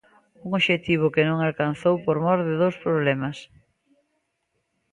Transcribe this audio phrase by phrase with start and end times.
[0.45, 3.37] Un obxectivo que non alcanzou por mor de dous problemas.